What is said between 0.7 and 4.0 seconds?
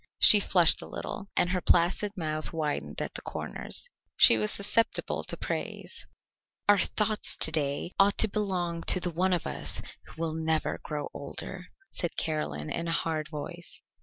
a little, and her placid mouth widened at the corners.